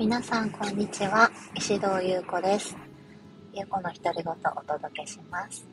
[0.00, 1.30] 皆さんこんにちは。
[1.54, 2.74] 石堂優子です。
[3.52, 5.68] 優子の独り言をお届けします。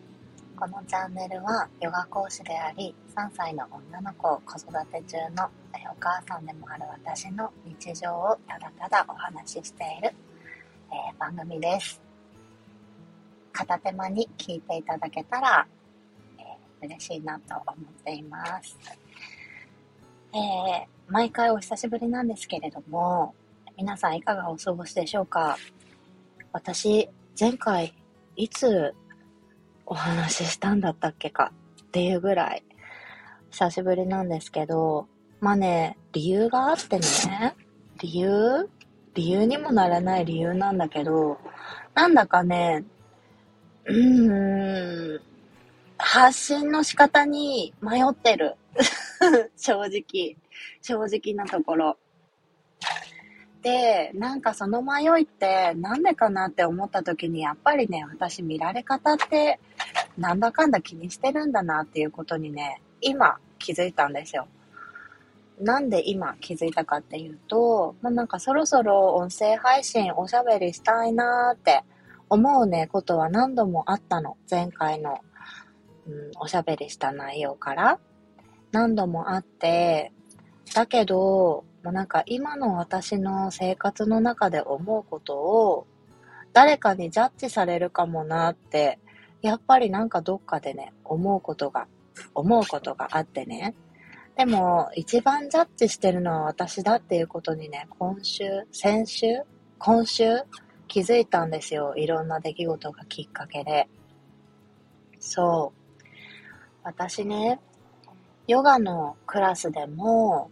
[0.59, 10.13] このチャンネルはヨガ講師であり3歳の女の子を子育て中のお母さんでもある私の日常をただただお話ししている、
[10.91, 12.01] えー、番組です。
[13.53, 15.65] 片手間に聞いていただけたら、
[16.37, 18.77] えー、嬉しいなと思っています。
[20.33, 23.33] えー、毎回お久しぶりなんですけれども、
[23.77, 25.55] 皆さんいかがお過ごしでしょうか？
[26.51, 27.09] 私、
[27.39, 27.93] 前回、
[28.35, 28.95] いつ
[29.85, 31.51] お話ししたんだったっけか？
[31.83, 32.63] っていうぐらい、
[33.51, 35.07] 久しぶりなんですけど、
[35.41, 37.55] まあね、理由があってね、
[38.01, 38.67] 理由？
[39.13, 41.37] 理由にもならない理由なんだけど、
[41.93, 42.83] なんだかね、
[43.85, 45.21] うーん、
[45.99, 48.55] 発信の仕方に迷ってる。
[49.55, 50.35] 正直。
[50.81, 51.97] 正直なところ。
[53.61, 59.59] で、なんかその迷いってなんでかなって思った時にやっぱりね、私見られ方って
[60.17, 64.47] なんだかんだ気にしてるんだなっていうことにね、今気づいたんですよ。
[65.59, 71.83] なんで今気づいたかっていうと、まあ、なんかそろそろ音声配信おしゃべりしたいなって
[72.29, 74.37] 思うね、ことは何度もあったの。
[74.49, 75.19] 前回の、
[76.07, 77.99] うん、おしゃべりした内容から
[78.71, 80.11] 何度もあって、
[80.75, 85.87] だけど、もうなんか今の私の生活の中で思うことを
[86.51, 88.99] 誰かにジャッジされるかもなって、
[89.41, 91.87] やっぱりなんかどっかでね、思うことが、
[92.35, 93.73] 思うことがあってね。
[94.35, 98.43] でも、一番ジャッジしてるのは私だっていうことにね、今週、
[98.73, 99.27] 先週、
[99.79, 100.25] 今週、
[100.89, 101.93] 気づいたんですよ。
[101.95, 103.87] いろんな出来事がきっかけで。
[105.19, 105.71] そ
[106.03, 106.07] う。
[106.83, 107.61] 私ね、
[108.45, 110.51] ヨガのクラスでも、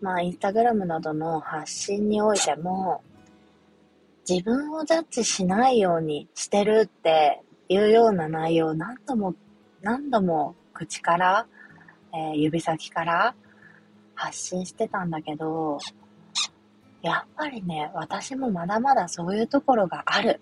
[0.00, 3.02] まあ、インスタグラムなどの発信においても、
[4.28, 9.34] 自分をジャッジしないようにしてるっていうような内容を何度も
[9.82, 11.46] 何度も口から、
[12.12, 13.34] えー、指先から
[14.14, 15.78] 発信してたんだけど、
[17.02, 20.40] やっぱりね、私もまだまだそういうところがある。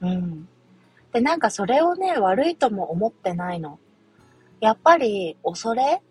[0.00, 0.48] うん。
[1.12, 3.80] で、なんかそれをね、悪いとも思ってないの。
[4.60, 6.02] やっぱり恐れ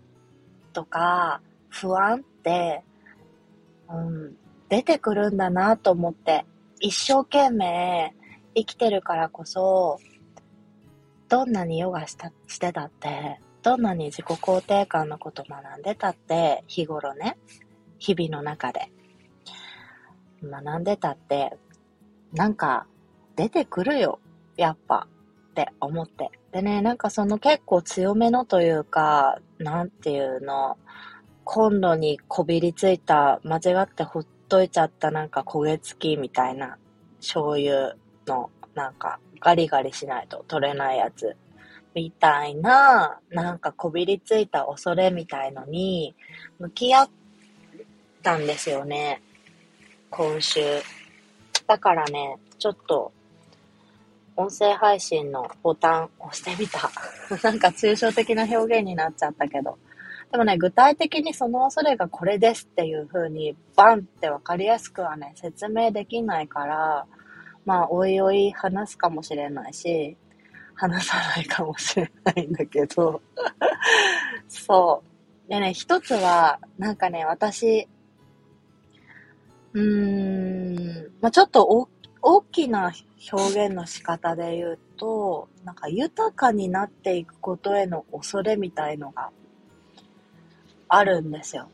[0.73, 2.83] とか、不安って、
[3.89, 4.35] うん、
[4.69, 6.45] 出てくるんだなと思って、
[6.79, 8.13] 一生懸命
[8.55, 9.99] 生きてるからこそ、
[11.27, 17.37] どんなにヨガしたしてたって、どんなに自己肯定感のこと学んでたって、日頃ね、
[17.97, 18.91] 日々の中で、
[20.43, 21.57] 学んでたって、
[22.33, 22.87] なんか
[23.35, 24.19] 出てくるよ、
[24.55, 25.07] やっぱ、
[25.51, 26.31] って思って。
[26.51, 30.77] でね、なんかその結構強めのというか、なんていうの、
[31.51, 36.77] コンロにこびりついた、間違ってほっといちゃったなんか焦げ付きみたいな
[37.17, 37.95] 醤油
[38.27, 41.35] のなんかガリガリしないと取れないやつ
[41.95, 46.13] みたいな、なんかこびりついた恐れみたいのに
[46.59, 47.09] 向き合っ
[48.21, 49.23] たんですよね。
[50.11, 50.61] 今週。
[51.65, 53.11] だからね、ちょっと
[54.35, 56.91] 音声配信のボタン押してみた。
[57.41, 59.79] なんか抽象的な表現になっちゃったけど。
[60.31, 67.07] でもね、具体的にその恐れがこれですっていう風にバンってわかりやすくはね、説明できないから、
[67.65, 70.15] まあ、おいおい話すかもしれないし、
[70.75, 73.21] 話さないかもしれないんだけど、
[74.47, 75.03] そ
[75.47, 75.49] う。
[75.49, 77.87] でね、一つは、なんかね、私、
[79.73, 81.87] うーん、まあ、ちょっと
[82.21, 82.91] 大きな
[83.31, 89.31] 表現の仕方で言うと、なんか豊かになっていくことへの恐れみたいのが
[90.89, 91.69] あるんですよ。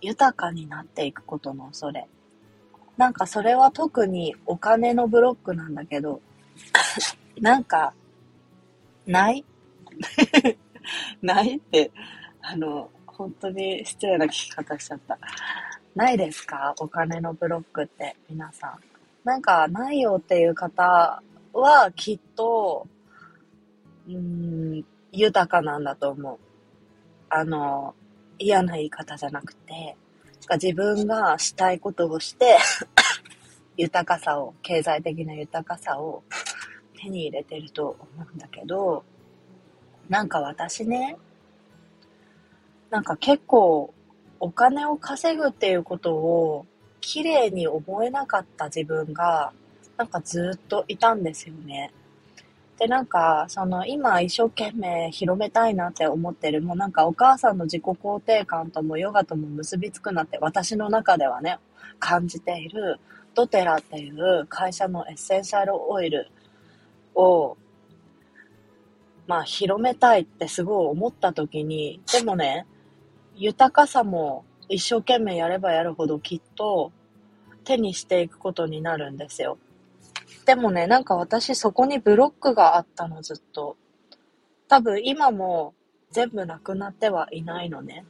[0.00, 2.06] 豊かになっていくことの恐れ。
[2.96, 6.20] なんかそれは特にお金のブロックなんだけど、
[7.40, 7.92] なんか、
[9.06, 9.44] ない？
[11.22, 11.90] ないって、
[12.40, 15.18] あの、本当に失礼な聞き方しちゃった。
[15.94, 16.74] ないですか？
[16.78, 18.78] お金のブロックって皆さん。
[19.24, 21.22] なんかないよっていう方
[21.52, 22.86] はきっと、
[24.08, 26.38] うん、豊かなんだと思う。
[27.30, 27.94] あの、
[28.38, 29.96] 嫌な言い方じゃなくて、
[30.46, 32.58] か自分がしたいことをして
[33.76, 36.22] 豊かさを、経済的な豊かさを
[36.96, 39.04] 手に入れてると思うんだけど、
[40.08, 41.16] なんか私ね、
[42.90, 43.92] なんか結構
[44.38, 46.66] お金を稼ぐっていうことを
[47.00, 49.52] 綺麗に思えなかった自分が、
[49.96, 51.92] なんかずっといたんですよね。
[52.78, 61.58] で、なんか、その、今一生懸命広めたいなって思ってる、もうなんかお母さんの自己肯定感ともヨガとも結びつくなって、私の中ではね、
[62.00, 62.98] 感じている、
[63.34, 66.30] ドテラっていう会社のエッセンシャルオイル
[67.14, 67.56] を、
[69.26, 72.66] まあ、広めたいってすごい思った時に、でもね、
[73.36, 76.92] 豊かさも一生懸命やればやるほどきっと
[77.64, 79.58] 手にしていくことになるんですよ。
[80.46, 83.76] でもね、なんか私そこにブロックがあったのずっと。
[84.68, 85.74] 多分今も
[86.10, 88.04] 全部なくなってはいないのね。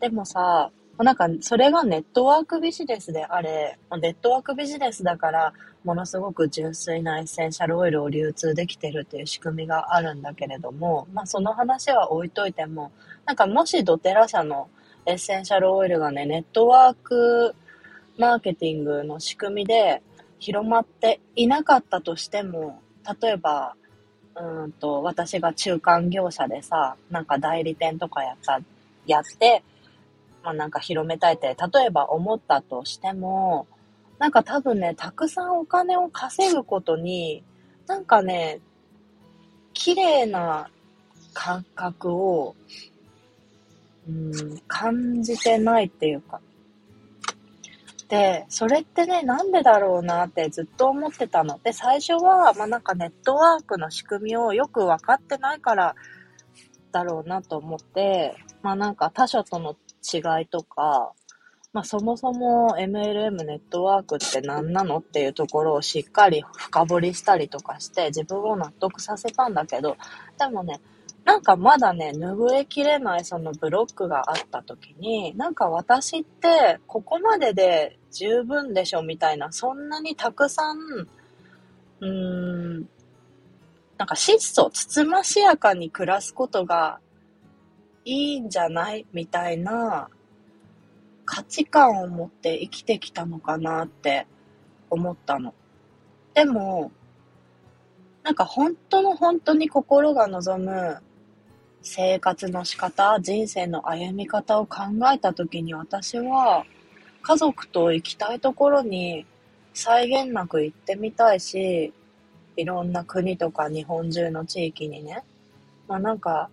[0.00, 5.52] でもさ、なんかそれがネットワークビジネスであれ、ネットワークビジネスだから
[5.82, 12.92] ものすごく純粋なエッセンシャルオイルを流通できてるっていう仕組みがあるんだけれども、まあその話は置いといても、
[13.26, 14.68] なんかもしドテラ社の
[15.04, 17.54] エッセンシャルオイルがね、ネットワーク
[18.16, 20.02] マーケティングの仕組みで
[20.44, 22.82] 広まっていなかったとしても、
[23.22, 23.76] 例えば、
[24.36, 28.60] うんと、私が中間業者でさ、なんか代理店とかやった、
[29.06, 29.62] やって、
[30.42, 33.66] まあなんか広めたいって、例えば思ったとしても、
[34.18, 37.42] なんか多分ね、たくさんお金を稼ぐことに、
[37.86, 38.60] なんかね、
[39.72, 40.68] 綺麗な
[41.32, 42.54] 感覚を、
[44.06, 46.38] うん、感じてないっていうか、
[48.14, 51.58] で、それってね、なんでだろうなってずっと思ってたの。
[51.64, 55.96] で、最初は、まあなんかネットワークの仕組みをよく分かってないから
[56.92, 61.12] だろうなと思って、まあなんか他社との違いとか、
[61.72, 69.96] まあそもそも MLM ネットワークって何なのっていうところをしっかり深掘りしたりとかして自分を納得させたんだけど、
[70.38, 70.80] でもね、
[71.24, 80.78] なんかまだね、拭えきれないそのブロックがあった時に、なんか私ってここまでで十分でしょみたいな、そんなにたくさん、
[82.00, 82.78] うん、
[83.98, 87.00] なんか質素、つつましやかに暮らすことが
[88.04, 90.08] いいんじゃないみたいな
[91.24, 94.26] 価値観を持って生きてきたのかなって
[94.90, 95.52] 思ったの。
[96.34, 96.92] でも、
[98.22, 100.98] なんか本当の本当に心が望む
[101.82, 104.82] 生活の仕方、人生の歩み方を考
[105.12, 106.64] えた時に私は
[107.26, 109.24] 家族と行きたいところに
[109.72, 111.92] 際限なく行ってみたいし、
[112.54, 115.24] いろんな国とか日本中の地域にね、
[115.88, 116.50] まあなんか、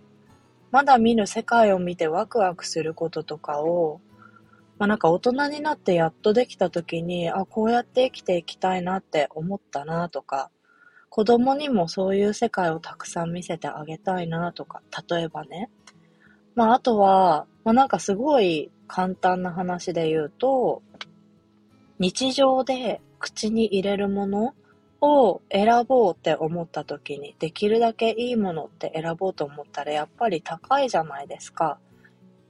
[0.70, 4.00] まだ見ぬ世界を見てワクワクすることとかを、
[4.78, 10.50] まあなんか大人になってやっとできた時に、あ、こうやって生きていきたいなって思ったなとか、
[11.10, 15.68] 子供にもそういう世界をたくさん見せてあげたいなとか、例えばね。
[16.54, 20.82] まあ、あとは、まあ、なんかすごい簡単な話で言うと、
[21.98, 24.54] 日常で口に入れるもの
[25.00, 31.78] を選ぼうって思った時に、できるだけいいものって選ぼうと思ったらやっぱり高いじゃないですか。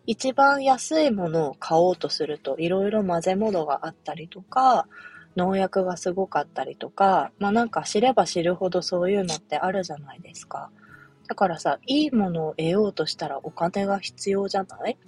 [0.05, 4.89] 一番安いものを買おうとするといろいろ混ぜ物があったりとか、
[5.37, 10.71] 農薬がすごかったりとか、まあなんか知れば知るほどそういうのってあるじゃないですか。
[11.29, 14.99] だからさ、いいものを得ようとしたらお金が必要じゃない？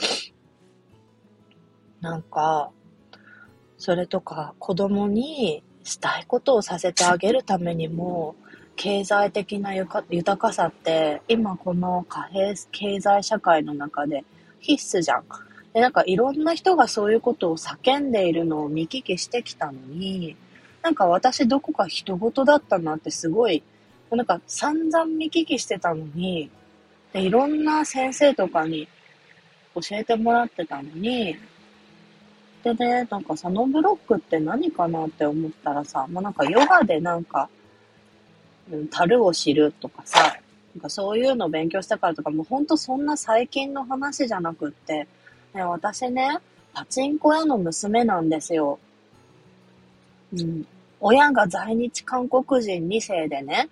[2.05, 2.71] なんか、
[3.79, 8.37] それとか子供にしたいことをさせてあげるためにも、
[8.77, 14.23] 経済的な豊かさって今この貨幣経済社会の中で
[14.61, 15.25] 必須じゃん。
[15.73, 20.37] で、なんかいろんな人がそういうことを叫んでいるのを見聞きしてきたのに、
[20.83, 23.63] なんか私どこか人事だったなってすごい、
[24.11, 26.51] なんか散々見聞きしてたのに、
[27.15, 28.89] でいろんな先生とかに
[29.75, 31.37] 教えてもらってたのに、
[32.65, 37.51] でね、なんかそのブロックって何かなって思ったらさ、まあ、なんかヨガでなんか、
[38.91, 40.39] 樽を知るとかさ、
[40.75, 45.07] なんかそういうの勉強したからとか、もうほんとそんな最近の話じゃなくって、
[45.53, 46.39] ね、私ね、
[46.73, 48.79] パチンコ屋の娘なんですよ。
[50.33, 50.67] うん。
[51.01, 53.69] 親が在日韓国人2世でね。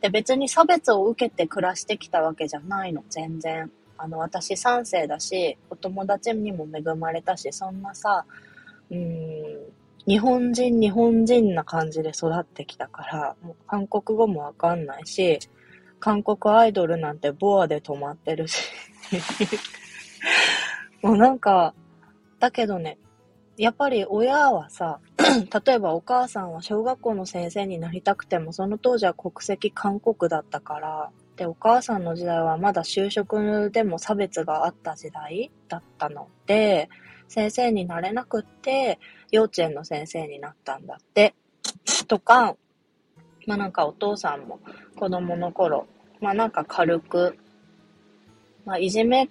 [0.00, 3.72] で、別に差別を受けて暮らしてきたわけじゃないの、全然。
[3.98, 8.24] あの、私3世だし、お友達にも恵まれたし、そんなさ、
[8.90, 9.58] うん、
[10.06, 13.36] 日本人、日本人な感じで育ってきたから、
[13.66, 15.38] 韓国語もわかんないし、
[15.98, 18.70] 韓国アイドルなんてボアで止まってるし。
[21.02, 21.74] もうなんか、
[22.38, 22.98] だけどね、
[23.56, 25.00] やっぱり親はさ、
[25.66, 36.88] 例えばお母さんは小学校の先生になりたくても、その当時は国籍韓国だったから、で、お母さんの時代はまだ就職でも差別があった時代だったので、
[37.28, 38.98] 先生になれなくって、
[39.30, 41.34] 幼稚園の先生になったんだって。
[42.08, 42.56] とか、
[43.46, 44.60] まあなんかお父さんも
[44.96, 45.86] 子供の頃、
[46.20, 47.36] まあなんか軽く、
[48.64, 49.28] まあいじめ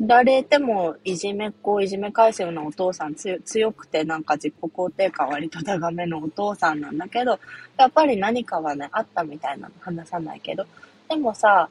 [0.00, 7.40] られてもいじめっ子をいじめ返すようなお父さん強くてなんか自己肯定感割と高めのお父さんなんだけど、
[7.76, 10.64] やっぱり何かはね、あったみたいなの話さないけど、
[11.08, 11.70] でもさ、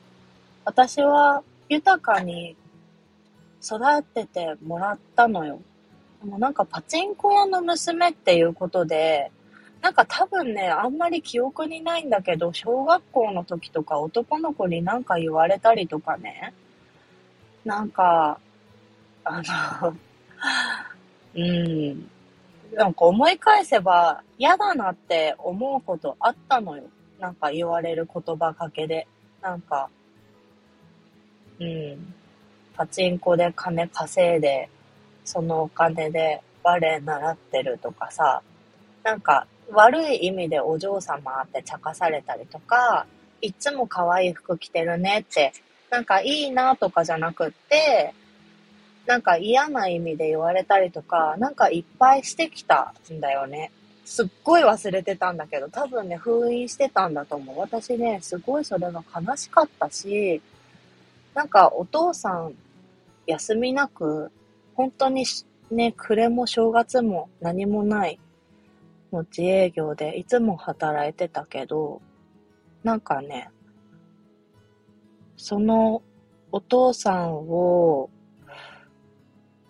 [0.65, 2.55] 私は豊かに
[3.63, 5.61] 育ててもらったのよ。
[6.23, 9.31] でもなんかパチンコ屋の娘っていうことで、
[9.81, 16.53] なんか多分ね、あんまり記憶にないんだけど、小学校の時とか男の子になんか言われたりとかね、
[17.63, 18.39] なんか、
[19.23, 19.41] あ
[19.81, 19.95] の
[21.35, 22.09] うん、
[22.73, 26.83] なんか思い返せば嫌だなって思うことあったのよ。
[27.19, 29.07] なんか言われる言葉かけで。
[29.47, 29.89] なんか、
[31.61, 32.13] うん、
[32.75, 34.69] パチンコで金稼いで、
[35.23, 38.41] そのお金でバレエ習ってるとかさ、
[39.03, 43.05] なんか悪い意味でお嬢様って茶化されたりとか、
[43.39, 45.53] いつも可愛い服着てるねって、
[45.89, 48.13] なんかいいなとかじゃなくって、
[49.05, 53.71] なんか嫌な意味で言われたりとか、なんかいっぱいしてきたんだよね。
[54.07, 57.59] すっごい忘れてたんだけど、多分ね、封印してたんだと思う。
[57.59, 60.41] 私ね、すごいそれが悲しかったし、
[61.33, 62.53] なんかお父さん、
[63.25, 64.31] 休みなく、
[64.75, 65.25] 本当に
[65.71, 68.17] ね、暮れも正月も何もない
[69.11, 72.01] もう自営業でいつも働いてたけど、
[72.83, 73.49] なんかね、
[75.35, 76.01] その
[76.51, 78.09] お父さんを、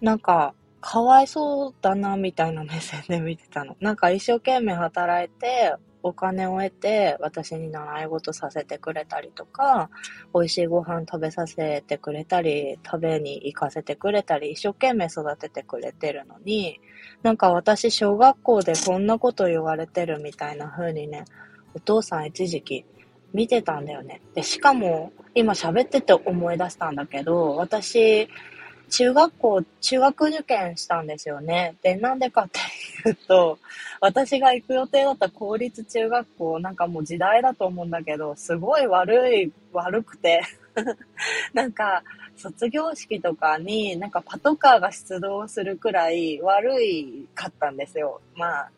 [0.01, 0.53] なんか、
[0.89, 3.75] かわいそうだな、みたいな目線で見てたの。
[3.82, 9.89] なんか一生懸命働いて、お金を得て、私に習い事させてくれたりとか、
[10.34, 16.79] 美味しいご飯食べさせてくれたり、食べに行かせてくれたり、一生懸命育ててくれてるのに、
[17.22, 21.25] なんか私小学校でこんなこと言われてるみたいな風にね、
[21.75, 22.86] お父さん一時期
[23.34, 24.22] 見てたんだよね。
[24.36, 28.29] で、しかも今喋ってて思い出したんだけど、私、
[28.89, 31.75] 中学校、中学受験したんですよね。
[31.82, 32.60] で、なんでかって
[33.10, 33.60] いうと、
[34.00, 40.41] 私が行く予定だった公立中学校、なんかもう時代だと思うんだけど、すごい悪い、悪くて
[41.53, 42.03] なんか、
[42.36, 48.22] 卒業式とかになんかパトカーが出動するくらい悪いかったんですよ。
[48.36, 48.72] まあ、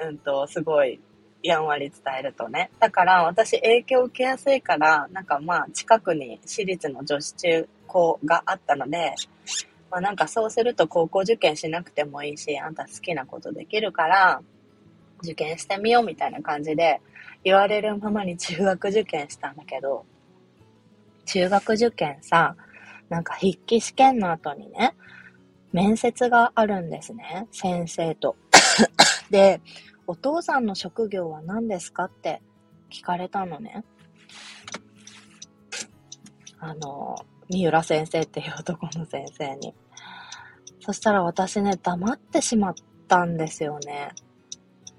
[0.00, 1.00] うんと、すごい、
[1.42, 2.70] やんわり伝えるとね。
[2.80, 9.14] だから私影響受けやすいから、なんかまあ近くに私立の女子中高があったので、
[9.90, 14.40] まあなんかそうすると高校受験しなくてもいいし、あんた好きなことできるから、
[15.22, 17.00] 受験してみようみたいな感じで
[17.42, 20.04] 言われるままに中学受験したんだけど、
[21.26, 22.54] 中学受験さ、
[23.08, 24.94] なんか筆記試験の後にね、
[25.72, 28.36] 面接があるんですね、先生と。
[29.30, 29.60] で、
[30.06, 32.40] お父さんの職業は何ですかって
[32.90, 33.84] 聞かれたのね。
[36.60, 37.16] あの、
[37.50, 39.74] 三浦先生っていう男の先生に。
[40.80, 42.74] そしたら私ね、黙ってしまっ
[43.08, 44.12] たんですよね。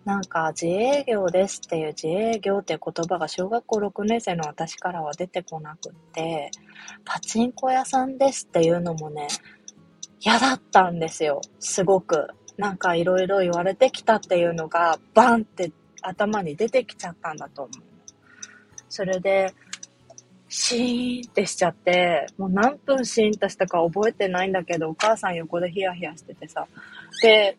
[0.06, 6.52] なんか、自営業ですっていう自営業って言葉が小学校6年生の私からは出てこなくって、
[7.06, 9.28] パチンコ屋さんですっていうのもね、
[10.22, 11.42] 嫌だったんですよ。
[11.60, 12.28] すごく。
[12.58, 17.84] なんかいろいろ言われてきたっていうのが、バンって頭に出てきちゃったんだと思う。
[18.90, 19.54] それで、
[20.50, 26.68] シーンってしちゃって、もう何分シーンとしたか覚えてないんだけど、お母さん横でヒヤヒヤしててさ。
[27.22, 27.58] で、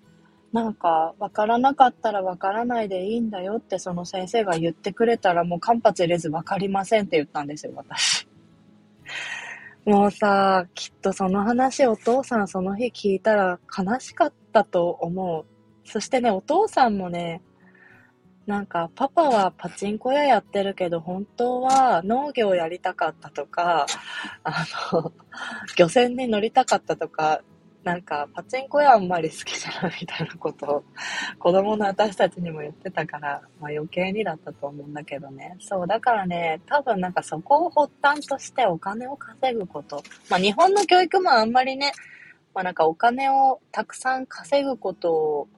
[0.52, 8.26] なんか、わからなかったらわからないでいいんだよってその先生が言ってくれたらもう間髪入れずわかりませんって言ったんですよ、私。
[9.86, 15.44] もうさ、きっとその話お父さんその日聞いたら悲しかったと思う。
[15.88, 17.40] そしてね、お父さんもね、
[18.46, 23.86] なんか、パパはパチンコ屋やってるけど、本当は農業やりたかったとか、
[24.42, 25.12] あの、
[25.76, 27.42] 漁船に乗りたかったとか、
[27.84, 30.84] なんか、パチンコ屋あんまり好きじゃないみたいなことを、
[31.38, 35.56] 子供の私たちにも言ってたから、まあ余計にだったと思うんだけどね。
[35.60, 40.02] そう、だからね、多分なんかそこを発端としてお金を稼ぐこと。
[40.28, 41.92] まあ日本の教育もあんまりね、
[42.54, 45.48] まあなんかお金をたくさん稼ぐことを、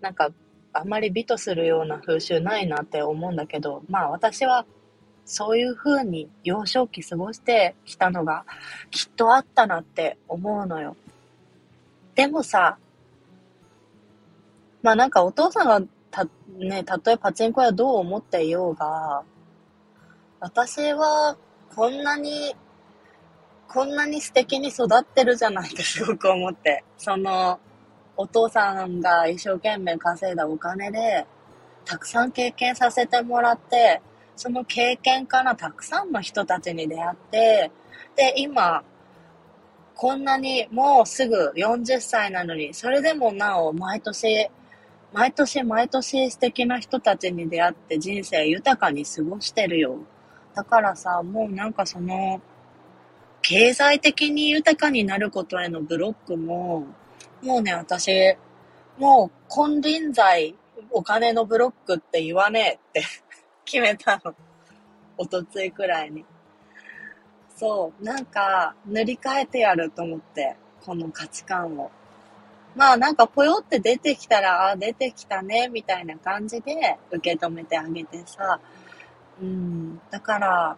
[0.00, 0.30] なんか
[0.76, 4.66] あんまり美とするような風習ないなって思うんだけど、まあ私は
[5.24, 8.44] そういう風に幼少期過ごしてきたのが
[8.90, 10.96] きっとあったなって思うのよ。
[12.14, 12.78] でもさ、
[14.82, 16.28] まあなんかお父さんがた、
[16.58, 19.22] ね、たとえパチンコ屋どう思っていようが、
[20.40, 21.36] 私は
[21.74, 22.54] こんなに、
[23.68, 26.84] こんなに素敵に育ってるじゃないってすごく思って。
[26.96, 27.58] その、
[28.16, 31.26] お父さんが一生懸命稼いだお金で、
[31.84, 34.00] たくさん経験させてもらって、
[34.34, 37.70] その経験からたくさんの人たちに出会って、
[38.16, 38.82] で、今、
[39.94, 44.48] こんなにもうすぐ40歳なのに、それでもなお毎年、
[45.12, 49.98] 毎年毎年素敵な人たちに出会って人生豊かに過ごしてるよ。
[50.54, 52.40] だからさ、もうなんかその、
[53.40, 56.86] 経済的に豊かになることへのブロックも、
[57.46, 58.10] もうね、私、
[58.98, 60.56] もう金輪際
[60.90, 63.04] お金のブロックって言わねえって
[63.64, 64.34] 決めたの。
[65.16, 66.24] おとついくらいに。
[67.54, 71.92] そう、なんか塗り替えてやると思って、この価値観を。
[72.74, 78.58] まあなんかぽよって出てきたら、あ、出てきたね、みたいな感じで受け止めてあげてさ。
[79.40, 80.76] うん、だから、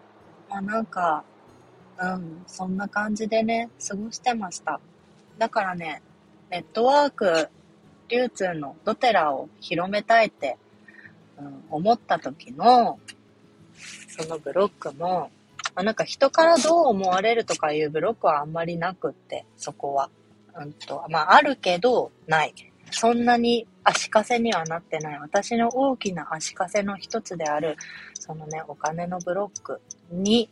[0.51, 1.25] まあなんか、
[1.99, 4.79] うん、そんな感じでね、過ごしてました。
[5.39, 6.03] だからね、
[6.50, 7.49] ネットワーク
[8.09, 10.57] 流通のドテラを広めたいって、
[11.38, 12.99] うん、思った時の、
[14.09, 15.31] そのブロックも、
[15.75, 20.11] あ、なんか人からどう思われるとかいうブロックはあんまりなくって、そこは。
[20.57, 22.55] うんと、まああるけど、ない。
[22.90, 25.19] そんなに足かせにはなってない。
[25.21, 27.76] 私の大きな足かせの一つである、
[28.14, 30.50] そのね、お金のブロックに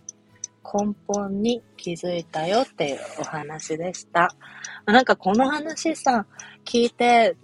[0.74, 4.34] 根本に気づいたよっていうお話でした。
[4.84, 6.26] なんかこの話さ、
[6.64, 7.36] 聞いて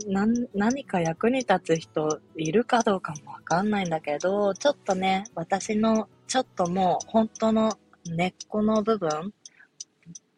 [0.55, 7.73] 何か役に立つ人いるかどうかもわかんないんだけど、ちょっとね、私のちょっともう本当の
[8.07, 9.33] 根っこの部分、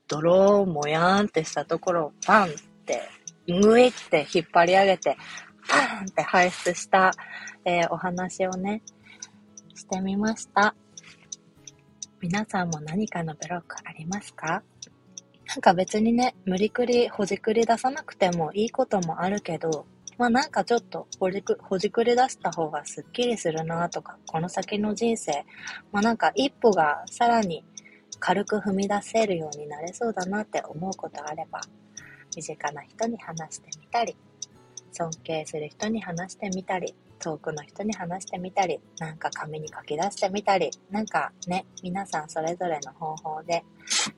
[0.07, 2.49] 泥もやーんってしたところをパンっ
[2.85, 3.03] て、
[3.47, 5.17] ぐいって引っ張り上げて、
[5.69, 7.12] パーンって排出した、
[7.64, 8.83] えー、お話をね、
[9.75, 10.75] してみました。
[12.25, 14.62] 皆さんも何かのブロックありますか？
[15.47, 19.85] なんか別にね、無理くりほじくり出さなくてもいいこともあるけど、
[20.16, 25.45] まあなんかちょっとほじくほじくり出した方がすっきりするなとか、この先の人生、
[25.93, 27.62] まあなんか一歩がさらに
[28.19, 31.61] 軽く踏み出せるようになれそうだなって思うことあれば、
[32.35, 34.17] 身近な人に話してみたり、
[34.93, 43.65] 尊敬する人に話してみたり、遠くの人に話してみたり、なんか紙に書き出してみたり、なんかね、皆さんそれぞれの方法で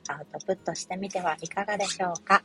[0.09, 2.43] アウトプットしてみてはいかがでしょうか。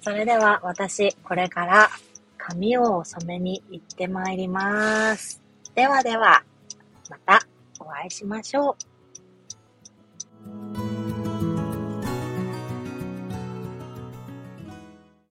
[0.00, 1.88] それでは私、これから
[2.36, 5.40] 髪を染めに行ってまいります。
[5.76, 6.42] ではでは、
[7.08, 7.46] また
[7.78, 8.76] お会いしましょ
[10.88, 10.91] う。